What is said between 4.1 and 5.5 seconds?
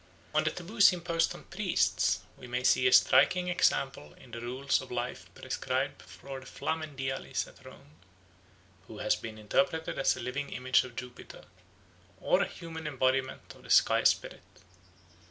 in the rules of life